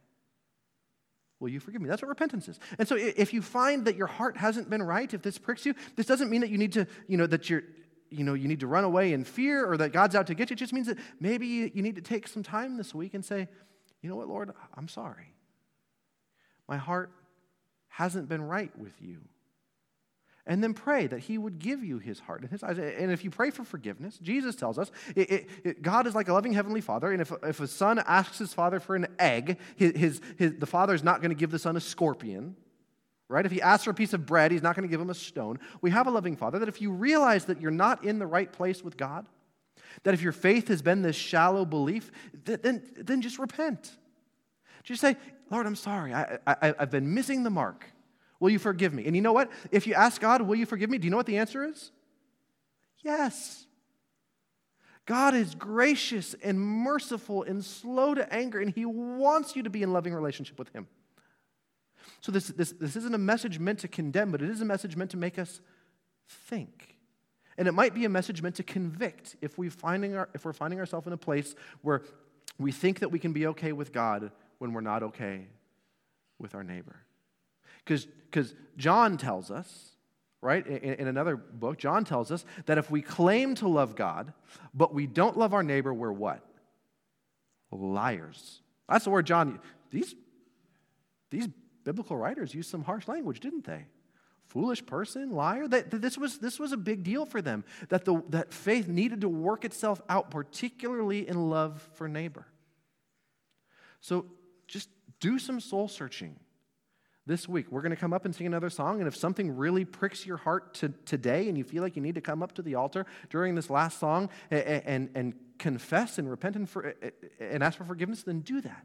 [1.39, 1.89] Will you forgive me?
[1.89, 2.59] That's what repentance is.
[2.79, 5.75] And so if you find that your heart hasn't been right, if this pricks you,
[5.95, 7.63] this doesn't mean that you need to, you know, that you're
[8.15, 10.51] you know, you need to run away in fear or that God's out to get
[10.51, 10.55] you.
[10.55, 13.49] It just means that maybe you, need to take some time this week and say,
[14.03, 15.35] you know what, Lord, I'm sorry.
[16.69, 17.11] My heart
[17.89, 19.21] hasn't been right with you.
[20.47, 22.79] And then pray that He would give you His heart and His eyes.
[22.79, 26.29] And if you pray for forgiveness, Jesus tells us it, it, it, God is like
[26.29, 27.13] a loving Heavenly Father.
[27.13, 30.67] And if, if a son asks his father for an egg, his, his, his the
[30.67, 32.57] father is not going to give the son a scorpion
[33.29, 33.47] right?
[33.47, 35.15] If he asks for a piece of bread, he's not going to give him a
[35.15, 35.59] stone.
[35.81, 38.53] We have a loving Father that if you realize that you're not in the right
[38.53, 39.27] place with God,
[40.03, 42.11] That if your faith has been this shallow belief,
[42.45, 43.97] then, then just repent.
[44.83, 45.17] Just say,
[45.51, 46.13] Lord, I'm sorry.
[46.13, 47.87] I, I, I've been missing the mark.
[48.41, 49.07] Will you forgive me?
[49.07, 49.51] And you know what?
[49.71, 50.99] If you ask God, Will you forgive me?
[50.99, 51.93] Do you know what the answer is?
[53.03, 53.67] Yes.
[55.07, 59.83] God is gracious and merciful and slow to anger, and He wants you to be
[59.83, 60.87] in loving relationship with Him.
[62.25, 64.97] So, this, this, this isn't a message meant to condemn, but it is a message
[64.97, 65.61] meant to make us
[66.27, 66.97] think.
[67.59, 70.55] And it might be a message meant to convict if, we finding our, if we're
[70.55, 72.01] finding ourselves in a place where
[72.59, 75.49] we think that we can be okay with God when we're not okay
[76.39, 76.97] with our neighbor.
[77.85, 79.91] Because John tells us,
[80.41, 84.33] right, in, in another book, John tells us that if we claim to love God,
[84.73, 86.43] but we don't love our neighbor, we're what?
[87.71, 88.63] Liars.
[88.89, 89.61] That's the word John,
[89.91, 90.15] these,
[91.29, 91.49] these
[91.85, 93.87] biblical writers used some harsh language, didn't they?
[94.47, 95.69] Foolish person, liar.
[95.69, 99.21] That, this, was, this was a big deal for them, that, the, that faith needed
[99.21, 102.47] to work itself out, particularly in love for neighbor.
[104.01, 104.27] So
[104.67, 104.89] just
[105.21, 106.37] do some soul searching
[107.27, 107.71] this week.
[107.71, 110.37] We're going to come up and sing another song, and if something really pricks your
[110.37, 113.07] heart to, today and you feel like you need to come up to the altar
[113.31, 116.95] during this last song and, and, and confess and repent and, for,
[117.41, 118.85] and ask for forgiveness, then do that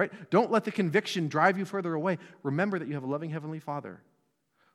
[0.00, 0.30] right?
[0.30, 2.16] Don't let the conviction drive you further away.
[2.42, 4.00] Remember that you have a loving Heavenly Father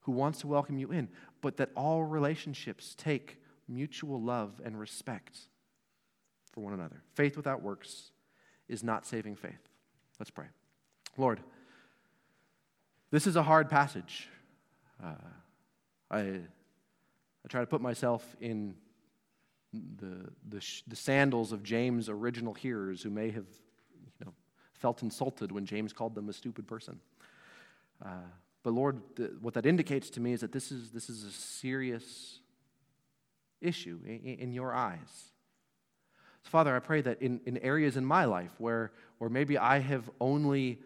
[0.01, 1.09] who wants to welcome you in,
[1.41, 5.39] but that all relationships take mutual love and respect
[6.51, 7.01] for one another.
[7.15, 8.11] Faith without works
[8.69, 9.67] is not saving faith.
[10.19, 10.45] Let's pray.
[11.17, 11.39] Lord,
[13.09, 14.30] this is a hard passage.
[15.03, 15.15] Uh,
[16.11, 18.76] I, I try to put myself in
[19.73, 23.47] the, the, the sandals of James' original hearers who may have
[24.86, 26.99] felt insulted when James called them a stupid person.
[28.05, 28.29] Uh,
[28.61, 31.31] but Lord, the, what that indicates to me is that this is, this is a
[31.31, 32.38] serious
[33.61, 35.31] issue in, in your eyes.
[36.43, 39.79] So, Father, I pray that in, in areas in my life where, where maybe I
[39.79, 40.77] have only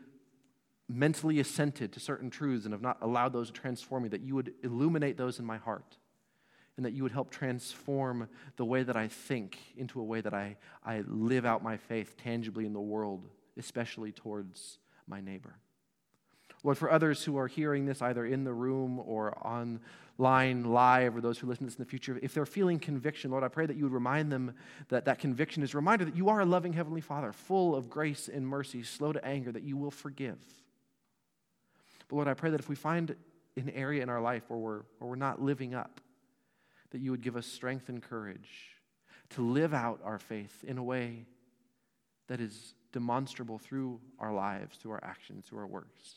[0.87, 4.33] mentally assented to certain truths and have not allowed those to transform me, that you
[4.33, 5.97] would illuminate those in my heart
[6.77, 10.33] and that you would help transform the way that I think into a way that
[10.33, 13.27] I, I live out my faith tangibly in the world
[13.59, 15.55] especially towards my neighbor.
[16.63, 21.21] Lord, for others who are hearing this either in the room or online live, or
[21.21, 23.65] those who listen to this in the future, if they're feeling conviction, Lord, I pray
[23.65, 24.53] that you would remind them
[24.89, 27.89] that that conviction is a reminder that you are a loving Heavenly Father, full of
[27.89, 30.39] grace and mercy, slow to anger, that you will forgive.
[32.09, 33.15] But Lord, I pray that if we find
[33.55, 36.01] an area in our life where we're, where we're not living up,
[36.91, 38.49] that you would give us strength and courage
[39.29, 41.25] to live out our faith in a way
[42.27, 46.15] that is demonstrable through our lives, through our actions, through our works.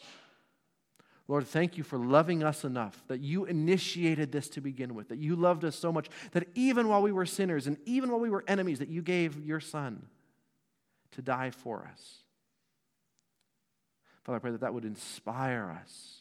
[1.29, 5.19] Lord, thank you for loving us enough that you initiated this to begin with, that
[5.19, 8.31] you loved us so much that even while we were sinners and even while we
[8.31, 10.07] were enemies, that you gave your Son
[11.13, 12.19] to die for us.
[14.25, 16.19] Father, I pray that that would inspire us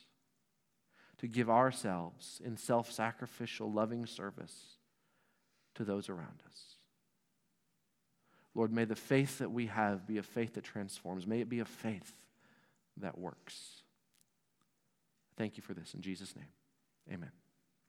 [1.19, 4.77] to give ourselves in self sacrificial, loving service
[5.75, 6.70] to those around us.
[8.53, 11.25] Lord, may the faith that we have be a faith that transforms.
[11.25, 12.13] May it be a faith
[12.97, 13.83] that works.
[15.37, 16.49] Thank you for this in Jesus' name.
[17.11, 17.31] Amen.